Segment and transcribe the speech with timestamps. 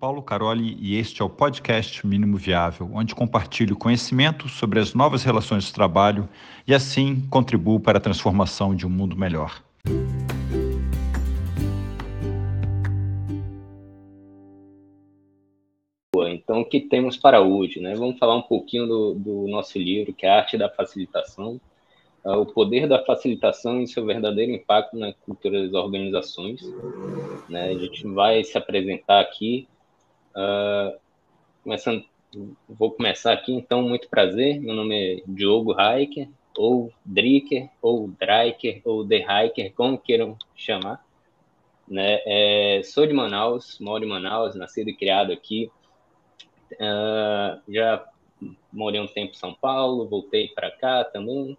[0.00, 5.22] Paulo Caroli e este é o podcast Mínimo Viável, onde compartilho conhecimento sobre as novas
[5.22, 6.26] relações de trabalho
[6.66, 9.62] e assim contribuo para a transformação de um mundo melhor.
[16.16, 17.78] Então, o que temos para hoje?
[17.78, 17.94] Né?
[17.94, 21.60] Vamos falar um pouquinho do, do nosso livro, que é a Arte da Facilitação,
[22.24, 26.62] uh, o poder da facilitação e seu verdadeiro impacto na cultura das organizações.
[27.50, 27.68] Né?
[27.68, 29.68] A gente vai se apresentar aqui,
[30.36, 30.98] uh,
[31.62, 32.04] começando,
[32.68, 38.80] vou começar aqui, então, muito prazer, meu nome é Diogo Heiker, ou Dricker, ou Dreiker,
[38.84, 41.04] ou The Hiker, como queiram chamar.
[41.88, 42.20] Né?
[42.24, 45.70] É, sou de Manaus, moro em Manaus, nascido e criado aqui.
[46.74, 48.06] Uh, já
[48.72, 51.58] morei um tempo em São Paulo, voltei para cá também.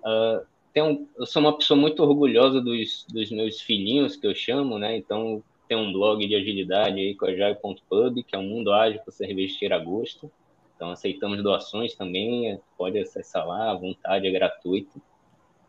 [0.00, 4.78] Uh, tenho, eu sou uma pessoa muito orgulhosa dos, dos meus filhinhos, que eu chamo,
[4.78, 4.96] né?
[4.96, 9.00] Então, tem um blog de agilidade aí com a Jaio.pub, que é um mundo ágil
[9.00, 10.30] para cerveja tirar gosto.
[10.76, 15.00] Então, aceitamos doações também, pode acessar lá, à vontade, é gratuito.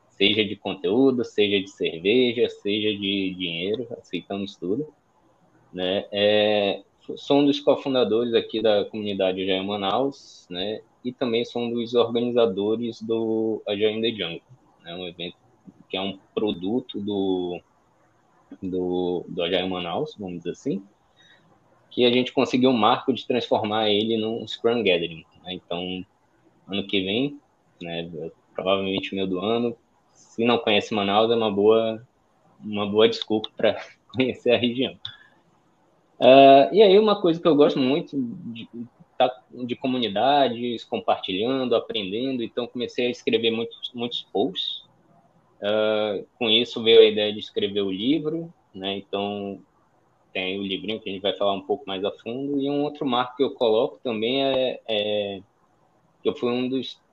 [0.09, 4.93] Seja de conteúdo, seja de cerveja, seja de dinheiro, aceitamos tudo.
[5.73, 6.05] Né?
[6.11, 6.83] É,
[7.15, 10.81] sou um dos cofundadores aqui da comunidade Jaio Manaus, né?
[11.05, 14.41] e também sou um dos organizadores do Agile in the Jungle,
[14.83, 15.37] né, um evento
[15.87, 17.61] que é um produto do,
[18.61, 20.83] do, do Agile Manaus, vamos dizer assim,
[21.89, 25.25] que a gente conseguiu um marco de transformar ele num Scrum Gathering.
[25.43, 26.05] Né, então,
[26.67, 27.39] ano que vem,
[27.81, 28.09] né,
[28.53, 29.75] provavelmente meio do ano,
[30.11, 32.05] se não conhece Manaus, é uma boa,
[32.63, 33.77] uma boa desculpa para
[34.13, 34.97] conhecer a região.
[36.19, 38.69] Uh, e aí, uma coisa que eu gosto muito de,
[39.17, 42.43] tá de comunidades, compartilhando, aprendendo.
[42.43, 44.84] Então, comecei a escrever muitos, muitos posts.
[45.65, 48.97] Uh, com isso veio a ideia de escrever o livro, né?
[48.97, 49.59] Então,
[50.31, 52.59] tem o livrinho que a gente vai falar um pouco mais a fundo.
[52.61, 55.41] E um outro marco que eu coloco também é, é
[56.21, 57.03] que eu fui um dos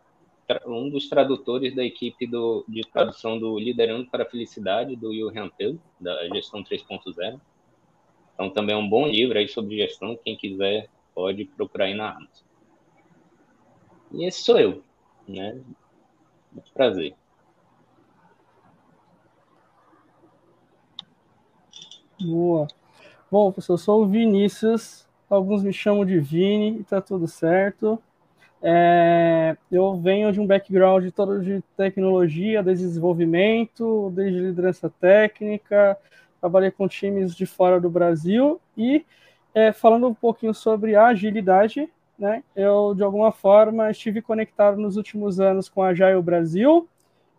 [0.67, 5.48] um dos tradutores da equipe do, de tradução do Liderando para a Felicidade, do Johan
[5.48, 7.41] Pell, da Gestão 3.0.
[8.35, 12.11] Então, também é um bom livro aí sobre gestão, quem quiser pode procurar aí na
[12.11, 12.46] Amazon.
[14.12, 14.83] E esse sou eu,
[15.27, 15.58] né?
[16.52, 17.14] Muito prazer.
[22.24, 22.68] Boa.
[23.30, 28.00] Bom, pessoal, eu sou o Vinícius, alguns me chamam de Vini, e tá tudo certo.
[28.62, 35.98] É, eu venho de um background todo de tecnologia, desde desenvolvimento, desde liderança técnica,
[36.40, 39.05] trabalhei com times de fora do Brasil e
[39.52, 42.44] é, falando um pouquinho sobre agilidade, né?
[42.55, 46.88] Eu, de alguma forma, estive conectado nos últimos anos com a Agile Brasil,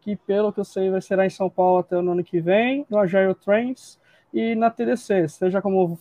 [0.01, 2.85] que, pelo que eu sei, vai ser em São Paulo até o ano que vem,
[2.89, 3.97] no Agile Trains
[4.33, 5.99] e na TDC, seja como,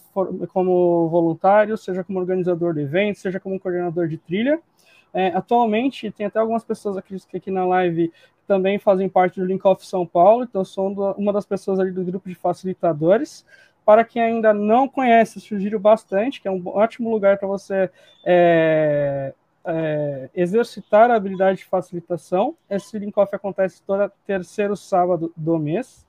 [0.52, 4.58] como voluntário, seja como organizador de eventos, seja como coordenador de trilha.
[5.12, 9.44] É, atualmente, tem até algumas pessoas aqui, aqui na live que também fazem parte do
[9.44, 13.44] Link Off São Paulo, então sou uma das pessoas ali do grupo de facilitadores.
[13.84, 17.90] Para quem ainda não conhece, sugiro bastante, que é um ótimo lugar para você
[18.24, 19.34] é,
[19.66, 22.56] é, exercitar a habilidade de facilitação.
[22.70, 26.06] Esse link off acontece todo terceiro sábado do mês.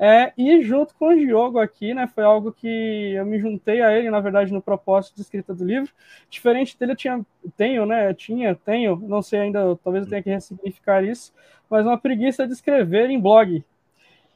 [0.00, 3.92] É, e junto com o Diogo aqui, né, foi algo que eu me juntei a
[3.92, 5.90] ele, na verdade, no propósito de escrita do livro.
[6.30, 7.26] Diferente dele, eu tinha,
[7.56, 11.32] tenho, né, tinha, tenho, não sei ainda, talvez eu tenha que ressignificar isso,
[11.68, 13.64] mas uma preguiça de escrever em blog.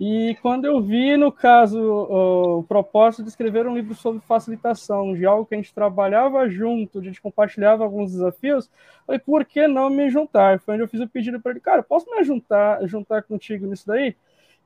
[0.01, 5.25] E quando eu vi, no caso, o, propósito de escrever um livro sobre facilitação, de
[5.25, 8.69] algo que a gente trabalhava junto, a gente compartilhava alguns desafios,
[9.07, 10.59] falei, por que não me juntar?
[10.59, 13.87] Foi onde eu fiz o pedido para ele, cara, posso me juntar, juntar contigo nisso
[13.87, 14.17] daí?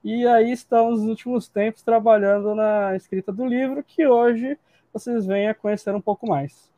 [0.07, 4.57] E aí estamos nos últimos tempos trabalhando na escrita do livro, que hoje
[4.93, 6.73] vocês venham a conhecer um pouco mais.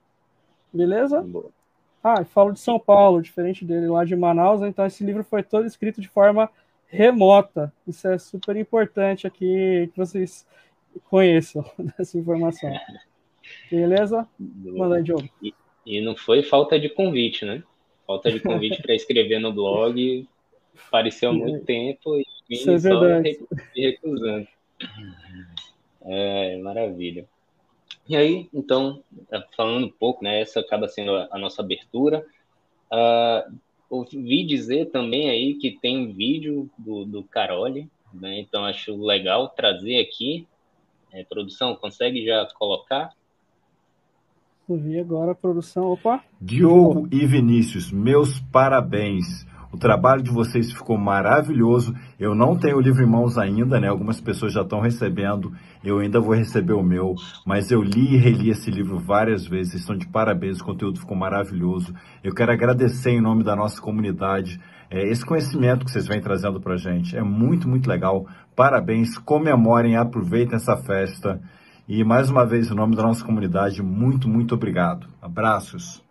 [0.73, 1.21] Beleza?
[1.21, 1.51] Boa.
[2.03, 5.67] Ah, falo de São Paulo, diferente dele lá de Manaus, então esse livro foi todo
[5.67, 6.51] escrito de forma
[6.87, 7.71] remota.
[7.87, 10.47] Isso é super importante aqui que vocês
[11.11, 11.63] conheçam
[11.99, 12.73] dessa informação.
[13.71, 14.27] Beleza?
[14.39, 15.29] Manda aí, Diogo.
[15.43, 15.53] E,
[15.85, 17.63] e não foi falta de convite, né?
[18.07, 20.27] Falta de convite para escrever no blog.
[20.87, 23.39] Apareceu há muito tempo e Isso é verdade.
[23.75, 24.49] recusando.
[26.03, 27.27] É, maravilha.
[28.09, 29.03] E aí, então,
[29.55, 30.41] falando um pouco, né?
[30.41, 32.25] Essa acaba sendo a, nossa abertura.
[32.91, 33.59] Uh,
[33.91, 38.39] ouvi dizer também aí que tem vídeo do, do Caroli, né?
[38.39, 40.47] Então acho legal trazer aqui.
[41.13, 43.13] É, produção, consegue já colocar?
[44.69, 45.91] Ouvi agora a produção.
[45.93, 46.23] Opa!
[46.41, 49.47] Diogo e Vinícius, meus parabéns.
[49.73, 51.95] O trabalho de vocês ficou maravilhoso.
[52.19, 53.89] Eu não tenho o livro em mãos ainda, né?
[53.89, 55.53] Algumas pessoas já estão recebendo.
[55.85, 57.15] Eu ainda vou receber o meu,
[57.47, 59.73] mas eu li e reli esse livro várias vezes.
[59.73, 61.95] Vocês estão de parabéns, o conteúdo ficou maravilhoso.
[62.25, 64.59] Eu quero agradecer em nome da nossa comunidade
[64.91, 67.17] é, esse conhecimento que vocês vêm trazendo para gente.
[67.17, 68.27] É muito, muito legal.
[68.57, 71.41] Parabéns, comemorem, aproveitem essa festa.
[71.87, 75.07] E mais uma vez, em nome da nossa comunidade, muito, muito obrigado.
[75.21, 76.08] Abraços.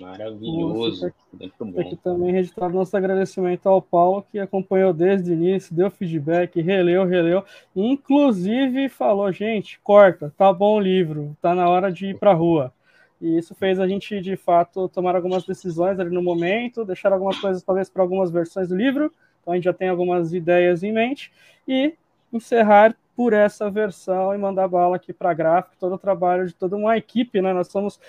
[0.00, 1.12] Maravilhoso.
[1.58, 1.80] Bom.
[1.80, 7.04] Aqui também registrado nosso agradecimento ao Paulo, que acompanhou desde o início, deu feedback, releu,
[7.04, 7.44] releu.
[7.74, 12.72] Inclusive falou, gente, corta, tá bom o livro, tá na hora de ir pra rua.
[13.20, 17.38] E isso fez a gente, de fato, tomar algumas decisões ali no momento, deixar algumas
[17.38, 19.12] coisas, talvez, para algumas versões do livro.
[19.40, 21.30] Então a gente já tem algumas ideias em mente.
[21.66, 21.94] E
[22.32, 26.54] encerrar por essa versão e mandar bala aqui para a gráfica, todo o trabalho de
[26.54, 27.52] toda uma equipe, né?
[27.52, 28.00] Nós somos,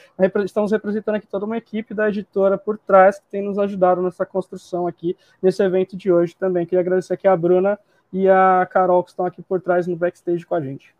[0.45, 4.25] estamos representando aqui toda uma equipe da editora por trás que tem nos ajudado nessa
[4.25, 6.65] construção aqui, nesse evento de hoje também.
[6.65, 7.77] Queria agradecer aqui a Bruna
[8.11, 10.93] e a Carol que estão aqui por trás no backstage com a gente.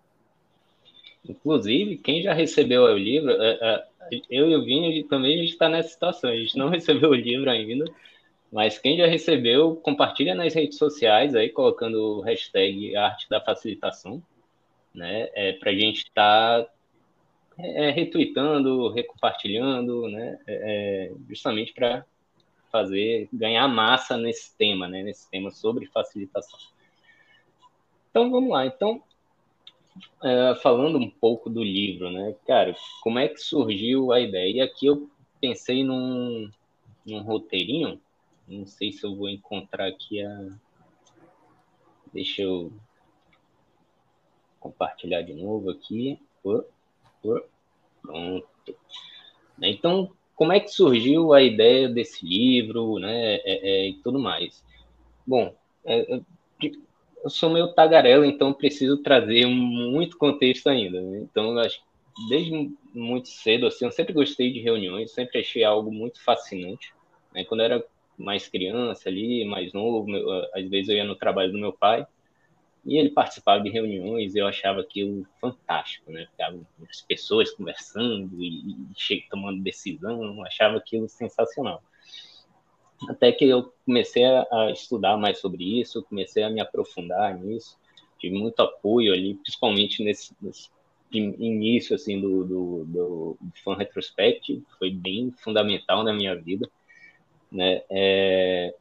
[1.28, 5.54] Inclusive, quem já recebeu o livro, é, é, eu e o Vini também a gente
[5.54, 7.86] está nessa situação, a gente não recebeu o livro ainda,
[8.54, 14.22] mas quem já recebeu, compartilha nas redes sociais aí, colocando o hashtag Arte da Facilitação,
[14.94, 15.28] né?
[15.34, 16.72] É, para a gente estar tá,
[17.58, 20.40] é, retweetando, recompartilhando, né?
[20.46, 22.06] É, é justamente para
[22.72, 25.02] fazer, ganhar massa nesse tema, né?
[25.02, 26.60] Nesse tema sobre facilitação.
[28.12, 28.68] Então vamos lá.
[28.68, 29.02] Então,
[30.24, 32.36] é, falando um pouco do livro, né?
[32.46, 34.58] Cara, como é que surgiu a ideia?
[34.58, 35.10] E aqui eu
[35.42, 36.52] pensei num,
[37.04, 38.00] num roteirinho
[38.48, 40.50] não sei se eu vou encontrar aqui a.
[42.14, 42.72] Deixa eu
[44.60, 46.20] compartilhar de novo aqui.
[48.02, 48.48] Pronto.
[49.62, 54.64] Então, como é que surgiu a ideia desse livro, né, é, é, e tudo mais?
[55.26, 55.56] Bom,
[55.86, 56.22] é,
[57.24, 61.02] eu sou meio tagarela, então preciso trazer muito contexto ainda.
[61.02, 61.20] Né?
[61.20, 61.82] Então, acho
[62.30, 66.94] desde muito cedo, assim, eu sempre gostei de reuniões, sempre achei algo muito fascinante.
[67.34, 67.44] Né?
[67.46, 67.86] Quando eu era
[68.18, 72.06] mais criança ali, mais novo, meu, às vezes eu ia no trabalho do meu pai
[72.86, 76.28] e ele participava de reuniões, eu achava aquilo fantástico, né?
[76.32, 78.76] Ficava as pessoas conversando e,
[79.10, 81.82] e tomando decisão, achava aquilo sensacional.
[83.10, 87.78] Até que eu comecei a, estudar mais sobre isso, comecei a me aprofundar nisso,
[88.20, 90.70] tive muito apoio ali, principalmente nesse, nesse
[91.12, 96.70] início assim do, do, do Fan Retrospect, foi bem fundamental na minha vida
[97.54, 97.84] né?
[97.90, 98.76] É...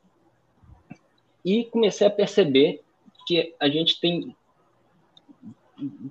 [1.45, 2.83] E comecei a perceber
[3.27, 4.35] que a gente tem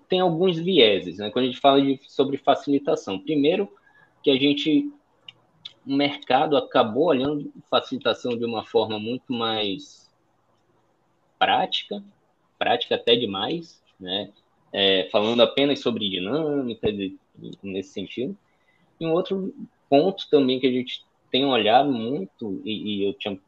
[0.10, 1.30] tem alguns vieses, né?
[1.31, 3.72] Quando a gente fala de, sobre facilitação, primeiro
[4.22, 4.92] que a gente
[5.86, 10.12] o mercado acabou olhando facilitação de uma forma muito mais
[11.40, 12.04] prática,
[12.60, 14.31] prática até demais, né?
[14.74, 17.18] É, falando apenas sobre dinâmica de,
[17.64, 18.38] nesse sentido.
[19.00, 19.54] E um outro
[19.90, 23.39] ponto também que a gente tenho olhado muito, e, e eu tinha.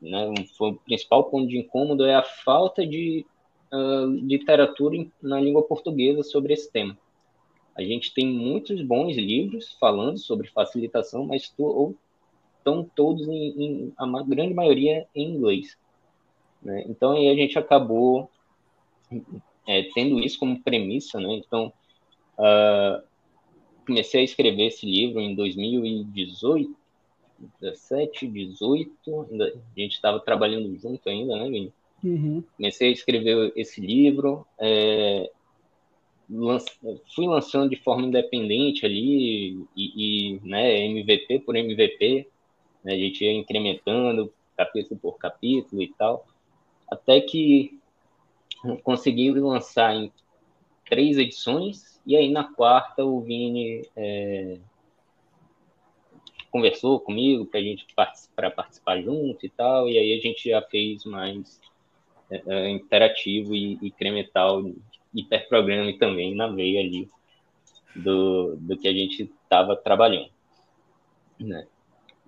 [0.00, 3.24] Né, foi o principal ponto de incômodo é a falta de
[3.72, 6.98] uh, literatura na língua portuguesa sobre esse tema.
[7.74, 11.94] A gente tem muitos bons livros falando sobre facilitação, mas to,
[12.58, 15.78] estão todos em, em, a grande maioria em inglês.
[16.60, 16.84] Né?
[16.88, 18.28] Então aí a gente acabou
[19.66, 21.34] é, tendo isso como premissa, né?
[21.34, 21.72] Então
[22.38, 23.02] uh,
[23.86, 26.81] comecei a escrever esse livro em 2018
[27.60, 31.72] 17, 18, ainda, a gente estava trabalhando junto ainda, né, Vini?
[32.02, 32.42] Uhum.
[32.56, 35.30] Comecei a escrever esse livro, é,
[37.14, 42.26] fui lançando de forma independente ali, e, e né, MVP por MVP,
[42.82, 46.26] né, a gente ia incrementando capítulo por capítulo e tal,
[46.90, 47.78] até que
[48.82, 50.12] consegui lançar em
[50.88, 54.58] três edições, e aí na quarta o Vini é,
[56.52, 57.86] conversou comigo para a gente
[58.36, 61.58] para participar junto e tal, e aí a gente já fez mais
[62.30, 64.62] é, é interativo e, e incremental,
[65.14, 67.08] hiperprograma também na veia ali
[67.96, 70.30] do, do que a gente estava trabalhando,
[71.40, 71.66] né?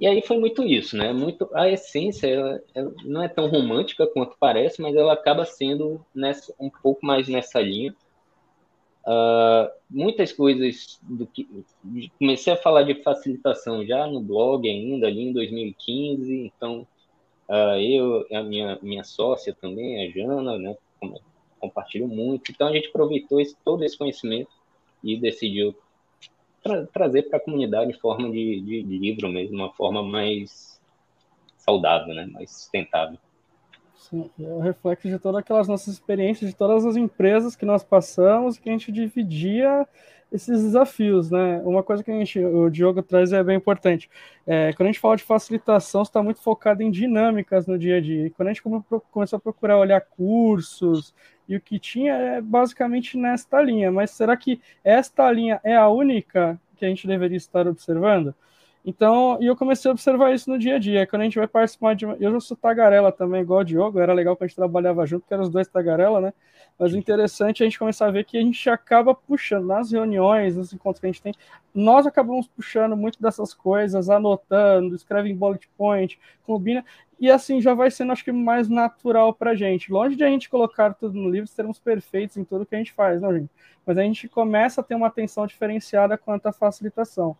[0.00, 1.12] E aí foi muito isso, né?
[1.12, 6.04] Muito a essência ela, ela não é tão romântica quanto parece, mas ela acaba sendo
[6.12, 7.94] nessa, um pouco mais nessa linha
[9.06, 11.46] Uh, muitas coisas do que
[12.18, 16.86] comecei a falar de facilitação já no blog ainda ali em 2015 então
[17.50, 20.74] uh, eu a minha minha sócia também a Jana né
[21.60, 24.48] compartilhou muito então a gente aproveitou esse, todo esse conhecimento
[25.02, 25.76] e decidiu
[26.64, 30.80] tra trazer para a comunidade em forma de, de, de livro mesmo, uma forma mais
[31.58, 32.26] saudável, né?
[32.26, 33.18] mais sustentável.
[34.10, 37.82] Sim, é o reflexo de todas aquelas nossas experiências, de todas as empresas que nós
[37.82, 39.88] passamos, que a gente dividia
[40.30, 41.62] esses desafios, né?
[41.64, 44.10] Uma coisa que a gente, o Diogo traz é bem importante.
[44.46, 48.00] É, quando a gente fala de facilitação, está muito focado em dinâmicas no dia a
[48.00, 48.26] dia.
[48.26, 48.62] E quando a gente
[49.10, 51.14] começou a procurar olhar cursos
[51.48, 53.90] e o que tinha é basicamente nesta linha.
[53.90, 58.34] Mas será que esta linha é a única que a gente deveria estar observando?
[58.86, 61.06] Então, e eu comecei a observar isso no dia a dia.
[61.06, 62.04] Quando a gente vai participar de.
[62.04, 65.26] Eu já sou tagarela também, igual o Diogo, era legal que a gente trabalhava junto,
[65.26, 66.34] que eram os dois tagarela, né?
[66.78, 69.90] Mas o interessante é a gente começar a ver que a gente acaba puxando nas
[69.90, 71.32] reuniões, nos encontros que a gente tem,
[71.72, 76.84] nós acabamos puxando muito dessas coisas, anotando, escreve em bullet point, combina,
[77.18, 79.90] e assim já vai sendo, acho que, mais natural para a gente.
[79.92, 82.92] Longe de a gente colocar tudo no livro, sermos perfeitos em tudo que a gente
[82.92, 83.50] faz, não, gente?
[83.86, 87.36] Mas a gente começa a ter uma atenção diferenciada quanto à facilitação.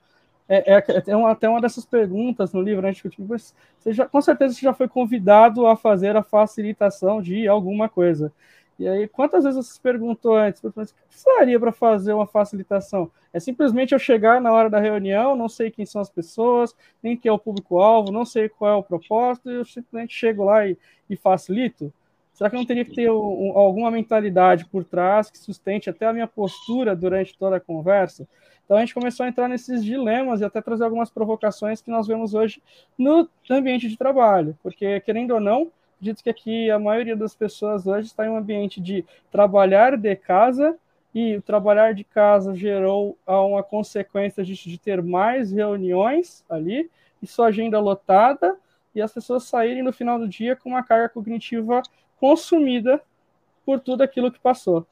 [0.48, 3.54] É, é, é uma, até uma dessas perguntas no livro, né, tipo, você
[3.86, 8.30] já, com certeza você já foi convidado a fazer a facilitação de alguma coisa.
[8.78, 13.10] E aí, quantas vezes você se perguntou antes, o que precisaria para fazer uma facilitação?
[13.32, 17.16] É simplesmente eu chegar na hora da reunião, não sei quem são as pessoas, nem
[17.16, 20.66] quem é o público-alvo, não sei qual é o propósito, e eu simplesmente chego lá
[20.66, 20.76] e,
[21.08, 21.92] e facilito?
[22.32, 26.12] Será que não teria que ter um, alguma mentalidade por trás que sustente até a
[26.12, 28.26] minha postura durante toda a conversa?
[28.64, 32.06] Então a gente começou a entrar nesses dilemas e até trazer algumas provocações que nós
[32.06, 32.62] vemos hoje
[32.99, 37.87] no ambiente de trabalho, porque querendo ou não, acredito que aqui a maioria das pessoas
[37.87, 40.76] hoje está em um ambiente de trabalhar de casa
[41.14, 46.90] e o trabalhar de casa gerou uma consequência de, de ter mais reuniões ali
[47.23, 48.56] e sua agenda lotada
[48.94, 51.83] e as pessoas saírem no final do dia com uma carga cognitiva
[52.18, 53.00] consumida
[53.64, 54.87] por tudo aquilo que passou.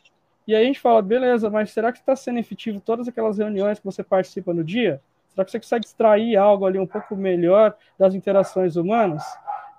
[0.47, 3.79] E aí a gente fala, beleza, mas será que está sendo efetivo todas aquelas reuniões
[3.79, 5.01] que você participa no dia?
[5.29, 9.23] Será que você consegue extrair algo ali um pouco melhor das interações humanas?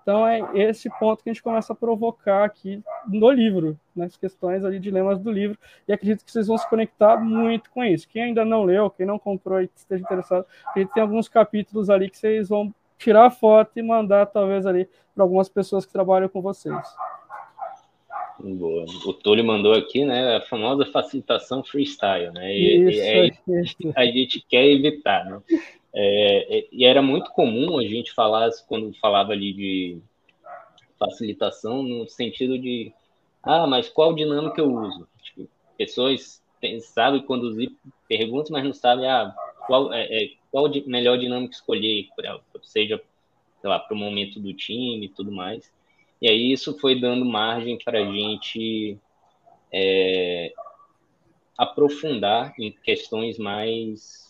[0.01, 4.65] Então é esse ponto que a gente começa a provocar aqui no livro, nas questões
[4.65, 8.07] ali, dilemas do livro, e acredito que vocês vão se conectar muito com isso.
[8.09, 12.17] Quem ainda não leu, quem não comprou e esteja interessado, tem alguns capítulos ali que
[12.17, 16.95] vocês vão tirar foto e mandar talvez ali para algumas pessoas que trabalham com vocês.
[18.39, 18.85] Boa.
[19.05, 22.55] O Túlio mandou aqui, né, a famosa facilitação freestyle, né?
[22.55, 23.93] E, isso, é, isso.
[23.95, 25.41] a gente quer evitar, né?
[25.93, 29.97] É, é, e era muito comum a gente falar, quando falava ali de
[30.97, 32.91] facilitação, no sentido de,
[33.43, 35.07] ah, mas qual dinâmica eu uso?
[35.21, 35.47] Tipo,
[35.77, 36.41] pessoas
[36.81, 37.71] sabem conduzir
[38.07, 39.35] perguntas, mas não sabem ah,
[39.67, 42.07] qual, é, é qual melhor dinâmica escolher,
[42.63, 42.99] seja,
[43.61, 45.71] sei lá, para o momento do time e tudo mais.
[46.23, 48.97] E aí isso foi dando margem para a gente
[49.69, 50.53] é,
[51.57, 54.23] aprofundar em questões mais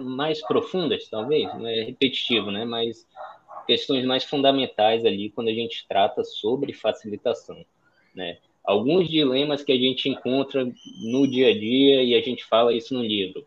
[0.00, 2.66] mais profundas, talvez, não é repetitivo, né?
[2.66, 3.06] Mas
[3.66, 7.64] questões mais fundamentais ali quando a gente trata sobre facilitação,
[8.14, 8.36] né?
[8.62, 12.92] Alguns dilemas que a gente encontra no dia a dia e a gente fala isso
[12.92, 13.46] no livro.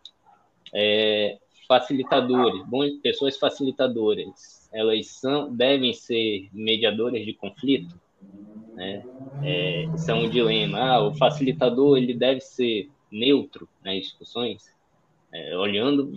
[0.73, 1.37] É,
[1.71, 2.61] facilitadores,
[3.01, 7.97] pessoas facilitadoras, elas são, devem ser mediadoras de conflito,
[8.73, 9.01] né?
[9.41, 10.77] É, isso é um dilema.
[10.77, 14.69] Ah, o facilitador ele deve ser neutro nas discussões
[15.31, 16.13] é, olhando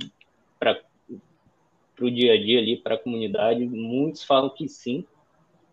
[0.59, 0.83] para
[2.01, 5.07] o dia a dia ali, para a comunidade, muitos falam que sim,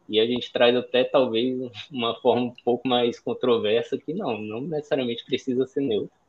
[0.08, 1.60] e a gente traz até talvez
[1.92, 6.21] uma forma um pouco mais controversa que não, não necessariamente precisa ser neutro.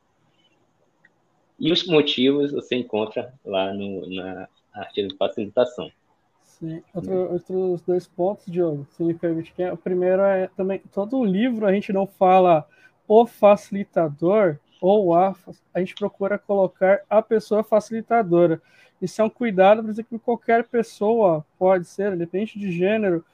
[1.58, 5.90] E os motivos você encontra lá no, na arte de facilitação.
[6.42, 6.82] Sim.
[6.94, 9.52] Outro, outros dois pontos, Diogo, se me permite.
[9.52, 12.66] Que é, o primeiro é também, todo o livro a gente não fala
[13.06, 15.34] o facilitador, ou a,
[15.74, 18.60] a gente procura colocar a pessoa facilitadora.
[19.00, 23.24] Isso é um cuidado para dizer que qualquer pessoa pode ser, independente de gênero,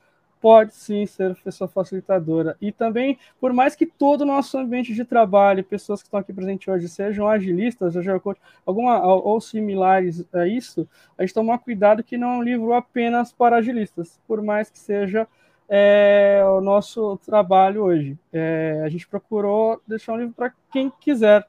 [0.41, 2.57] pode sim ser pessoa facilitadora.
[2.61, 6.33] E também, por mais que todo o nosso ambiente de trabalho, pessoas que estão aqui
[6.33, 7.95] presentes hoje, sejam agilistas,
[8.67, 13.33] alguma, ou similares a isso, a gente tomar cuidado que não é um livro apenas
[13.33, 15.27] para agilistas, por mais que seja
[15.69, 18.19] é o nosso trabalho hoje.
[18.33, 21.47] É, a gente procurou deixar um livro para quem quiser.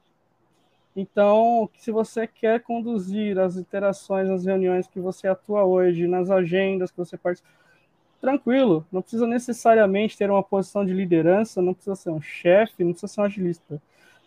[0.94, 6.90] Então, se você quer conduzir as interações, as reuniões que você atua hoje, nas agendas
[6.90, 7.48] que você participa,
[8.20, 12.92] tranquilo, não precisa necessariamente ter uma posição de liderança, não precisa ser um chefe, não
[12.92, 13.82] precisa ser um agilista.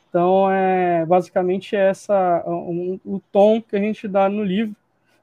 [0.10, 4.76] Então, é basicamente essa um, o tom que a gente dá no livro.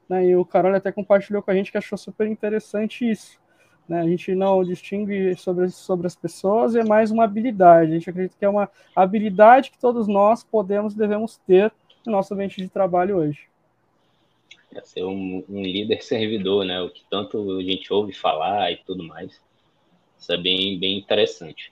[0.09, 0.27] Né?
[0.27, 3.39] E o Carol até compartilhou com a gente que achou super interessante isso
[3.87, 4.01] Né?
[4.01, 7.91] A gente não distingue sobre, sobre as pessoas, é mais uma habilidade.
[7.91, 11.71] A gente acredita que é uma habilidade que todos nós podemos devemos ter
[12.05, 13.50] no nosso ambiente de trabalho hoje.
[14.73, 16.81] É ser um, um, líder servidor, né?
[16.81, 19.41] O que tanto a gente ouve falar e tudo mais.
[20.17, 21.69] Isso é bem, bem interessante.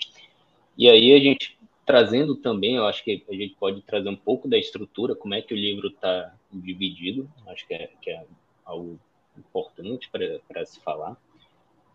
[0.78, 4.48] E aí a gente trazendo também, eu acho que a gente pode trazer um pouco
[4.48, 7.28] da estrutura, como é que o livro está dividido.
[7.48, 8.26] Acho que é, que é
[8.64, 9.00] algo
[9.38, 11.18] importante para se falar.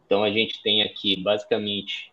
[0.06, 2.12] Então a gente tem aqui basicamente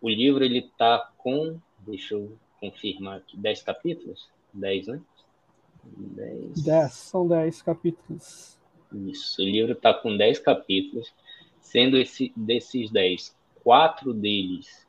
[0.00, 4.28] o livro ele está com, deixa eu confirmar aqui, 10 capítulos?
[4.52, 5.00] 10, né?
[5.84, 6.62] 10.
[6.62, 8.58] 10, são 10 capítulos.
[8.92, 11.12] Isso, o livro está com 10 capítulos,
[11.60, 14.82] sendo esse, desses 10, quatro deles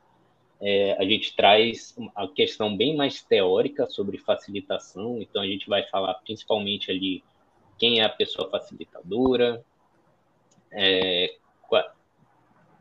[0.66, 5.82] é, a gente traz a questão bem mais teórica sobre facilitação, então a gente vai
[5.88, 7.22] falar principalmente ali
[7.78, 9.62] quem é a pessoa facilitadora,
[10.72, 11.36] é,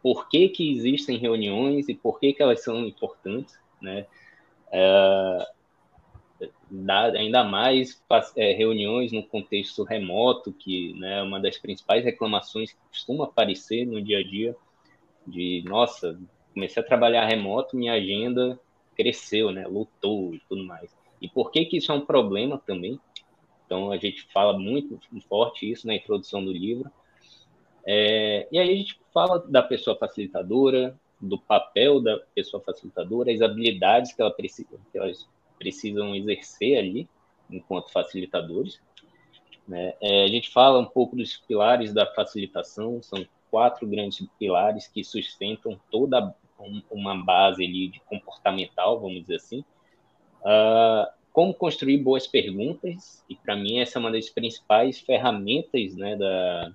[0.02, 4.06] por que, que existem reuniões e por que, que elas são importantes, né?
[4.72, 5.48] É,
[7.16, 8.02] ainda mais
[8.36, 13.86] é, reuniões no contexto remoto, que né, é uma das principais reclamações que costuma aparecer
[13.86, 14.56] no dia a dia,
[15.26, 16.20] de, nossa,
[16.54, 18.60] comecei a trabalhar remoto, minha agenda
[18.96, 20.96] cresceu, né, lutou e tudo mais.
[21.22, 23.00] E por que que isso é um problema também?
[23.66, 26.92] Então, a gente fala muito forte isso na introdução do livro,
[27.86, 33.42] é, e aí a gente fala da pessoa facilitadora, do papel da pessoa facilitadora, as
[33.42, 34.98] habilidades que, ela precisa, que
[35.64, 37.10] precisam exercer ali
[37.50, 38.82] enquanto facilitadores.
[39.66, 39.94] Né?
[40.02, 45.04] É, a gente fala um pouco dos pilares da facilitação, são quatro grandes pilares que
[45.04, 46.36] sustentam toda
[46.92, 49.64] uma base ali de comportamental, vamos dizer assim.
[50.42, 56.16] Uh, como construir boas perguntas, e para mim essa é uma das principais ferramentas né,
[56.16, 56.74] da,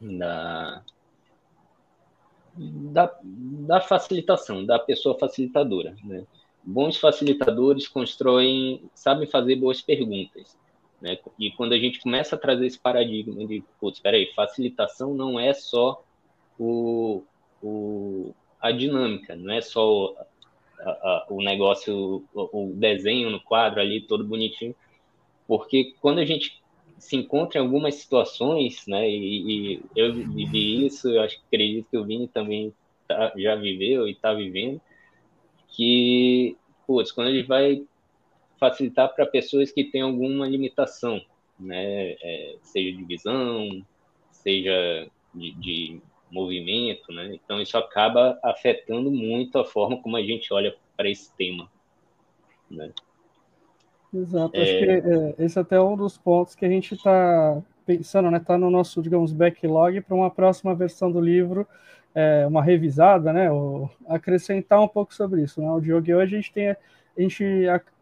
[0.00, 0.82] da,
[2.56, 5.96] da, da facilitação, da pessoa facilitadora.
[6.04, 6.26] Né?
[6.62, 10.56] Bons facilitadores constroem, sabem fazer boas perguntas.
[11.00, 11.18] Né?
[11.38, 15.40] E quando a gente começa a trazer esse paradigma de, putz, espera aí, facilitação não
[15.40, 16.04] é só
[16.58, 17.22] o,
[17.62, 20.16] o, a dinâmica, não é só o,
[20.80, 24.74] a, a, o negócio, o, o desenho no quadro ali, todo bonitinho,
[25.48, 26.60] porque quando a gente
[27.00, 29.08] se encontra em algumas situações, né?
[29.08, 32.74] E, e eu vivi isso, eu acho acredito que o Vini também
[33.08, 34.80] tá, já viveu e está vivendo,
[35.70, 36.56] que,
[36.86, 37.84] putz, quando a gente vai
[38.58, 41.20] facilitar para pessoas que têm alguma limitação,
[41.58, 42.12] né?
[42.22, 43.84] É, seja de visão,
[44.30, 47.34] seja de, de movimento, né?
[47.34, 51.70] Então isso acaba afetando muito a forma como a gente olha para esse tema,
[52.70, 52.92] né?
[54.12, 54.62] Exato, é...
[54.62, 58.38] acho que é, esse é até um dos pontos que a gente está pensando, né?
[58.38, 61.66] Está no nosso, digamos, backlog para uma próxima versão do livro,
[62.14, 63.50] é, uma revisada, né?
[63.50, 65.60] Ou acrescentar um pouco sobre isso.
[65.60, 65.70] Né?
[65.70, 66.76] O Diogo hoje a gente tem, a
[67.16, 67.44] gente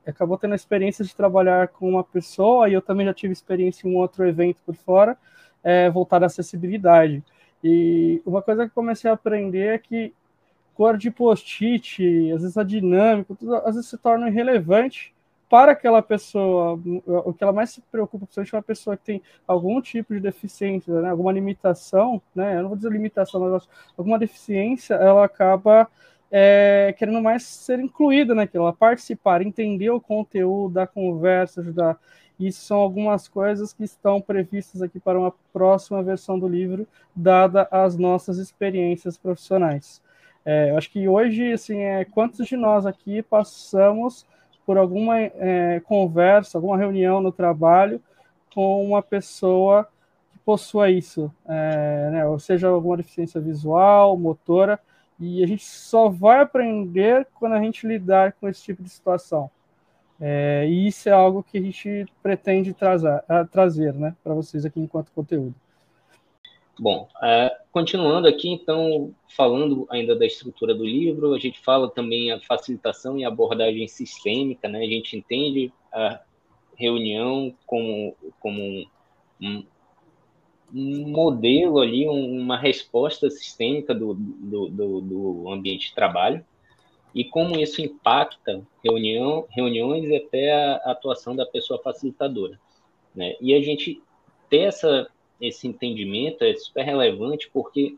[0.06, 3.86] acabou tendo a experiência de trabalhar com uma pessoa e eu também já tive experiência
[3.86, 5.16] em um outro evento por fora,
[5.62, 7.22] é, à acessibilidade.
[7.62, 10.14] E uma coisa que comecei a aprender é que
[10.74, 15.12] cor de post-it, às vezes a dinâmica, tudo, às vezes se torna irrelevante
[15.48, 19.80] para aquela pessoa, o que ela mais se preocupa, principalmente uma pessoa que tem algum
[19.80, 24.94] tipo de deficiência, né, alguma limitação, né, eu não vou dizer limitação, mas alguma deficiência,
[24.94, 25.88] ela acaba
[26.30, 31.98] é, querendo mais ser incluída naquilo, ela participar, entender o conteúdo da conversa, ajudar.
[32.38, 37.66] Isso são algumas coisas que estão previstas aqui para uma próxima versão do livro, dada
[37.70, 40.00] as nossas experiências profissionais.
[40.44, 44.24] É, eu acho que hoje, assim, é, quantos de nós aqui passamos
[44.68, 48.02] por alguma é, conversa, alguma reunião no trabalho
[48.54, 49.88] com uma pessoa
[50.30, 54.78] que possua isso, é, né, ou seja, alguma deficiência visual, motora,
[55.18, 59.50] e a gente só vai aprender quando a gente lidar com esse tipo de situação.
[60.20, 64.78] É, e isso é algo que a gente pretende trazer, trazer né, para vocês aqui
[64.78, 65.54] enquanto conteúdo.
[66.78, 72.30] Bom, uh, continuando aqui, então, falando ainda da estrutura do livro, a gente fala também
[72.30, 74.78] a facilitação e abordagem sistêmica, né?
[74.78, 76.20] A gente entende a
[76.76, 78.86] reunião como, como
[79.42, 79.64] um,
[80.72, 86.44] um modelo ali, uma resposta sistêmica do, do, do, do, ambiente de trabalho
[87.12, 92.60] e como isso impacta reunião, reuniões e até a atuação da pessoa facilitadora.
[93.12, 93.34] Né?
[93.40, 94.00] E a gente
[94.48, 95.08] ter essa
[95.40, 97.96] esse entendimento é super relevante porque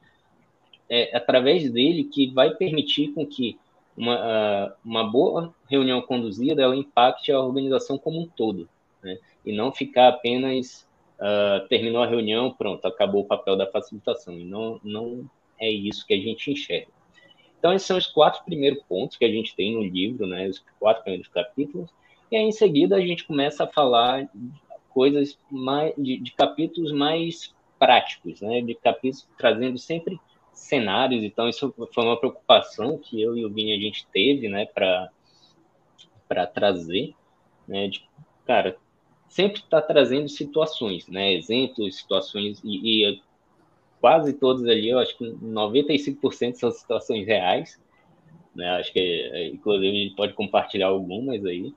[0.88, 3.58] é através dele que vai permitir com que
[3.96, 8.68] uma, uma boa reunião conduzida ela impacte a organização como um todo,
[9.02, 9.18] né?
[9.44, 14.44] e não ficar apenas uh, terminou a reunião, pronto, acabou o papel da facilitação, e
[14.44, 16.88] não, não é isso que a gente enxerga.
[17.58, 20.64] Então, esses são os quatro primeiros pontos que a gente tem no livro, né, os
[20.78, 21.90] quatro primeiros capítulos,
[22.30, 24.28] e aí, em seguida, a gente começa a falar
[24.92, 30.20] coisas mais, de, de capítulos mais práticos, né, de capítulos trazendo sempre
[30.52, 34.66] cenários, então isso foi uma preocupação que eu e o Vini a gente teve, né,
[34.66, 37.14] para trazer,
[37.66, 38.04] né, de,
[38.44, 38.76] cara,
[39.28, 43.22] sempre está trazendo situações, né, exemplos, situações, e, e
[44.00, 47.80] quase todos ali, eu acho que 95% são situações reais,
[48.54, 51.72] né, acho que, inclusive, a gente pode compartilhar algumas aí,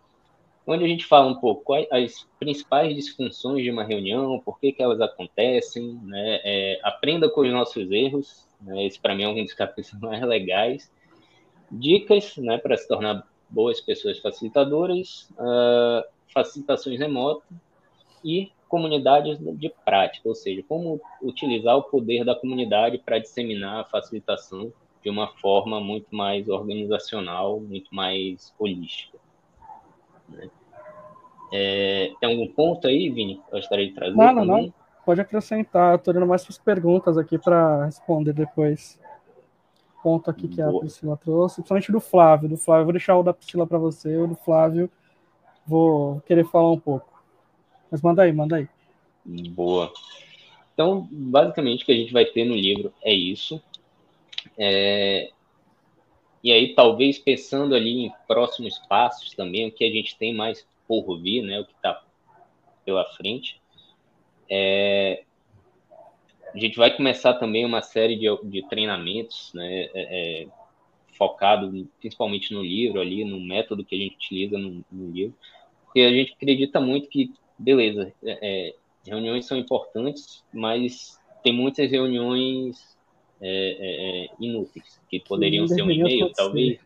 [0.65, 4.71] onde a gente fala um pouco quais as principais disfunções de uma reunião, por que,
[4.71, 8.85] que elas acontecem, né, é, aprenda com os nossos erros, né?
[8.85, 10.91] Esse, para mim, é um dos capítulos mais legais.
[11.71, 17.47] Dicas né, para se tornar boas pessoas facilitadoras, uh, facilitações remotas
[18.23, 23.85] e comunidades de prática, ou seja, como utilizar o poder da comunidade para disseminar a
[23.85, 24.73] facilitação
[25.03, 29.19] de uma forma muito mais organizacional, muito mais holística.
[30.33, 30.49] Né?
[31.51, 34.15] É, tem algum ponto aí, Vini, eu gostaria de trazer?
[34.15, 34.73] Não, não, não.
[35.05, 38.99] Pode acrescentar, estou olhando mais para as perguntas aqui para responder depois.
[40.01, 40.77] Ponto aqui que Boa.
[40.77, 42.49] a Priscila trouxe, principalmente do Flávio.
[42.49, 44.89] Do Flávio, vou deixar o da Priscila para você, o do Flávio
[45.65, 47.23] vou querer falar um pouco.
[47.89, 48.67] Mas manda aí, manda aí.
[49.25, 49.91] Boa.
[50.73, 53.61] Então, basicamente, o que a gente vai ter no livro é isso.
[54.57, 55.31] É...
[56.43, 60.67] E aí, talvez pensando ali em próximos passos também, o que a gente tem mais
[60.87, 61.59] por vir, né?
[61.59, 62.03] O que está
[62.85, 63.61] pela frente.
[64.49, 65.23] É,
[66.53, 70.47] a gente vai começar também uma série de, de treinamentos, né, é, é,
[71.17, 75.35] focado principalmente no livro ali, no método que a gente utiliza no, no livro,
[75.85, 78.75] porque a gente acredita muito que, beleza, é, é
[79.05, 82.92] reuniões são importantes, mas tem muitas reuniões
[83.45, 86.79] é, inúteis, que poderiam Sim, ser um e-mail, talvez,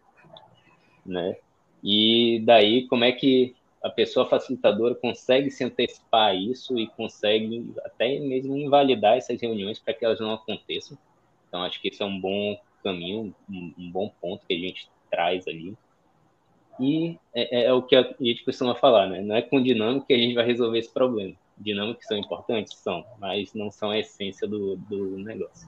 [1.05, 1.37] né?
[1.83, 7.73] E daí, como é que a pessoa facilitadora consegue se antecipar a isso e consegue
[7.85, 10.97] até mesmo invalidar essas reuniões para que elas não aconteçam.
[11.47, 14.89] Então, acho que esse é um bom caminho, um, um bom ponto que a gente
[15.09, 15.75] traz ali.
[16.79, 19.21] E é, é, é, o que a gente costuma falar, né?
[19.21, 21.33] Não é com dinâmica que a gente vai resolver esse problema.
[21.57, 22.77] Dinâmicas são importantes?
[22.77, 25.67] São, mas não são a essência do, do negócio.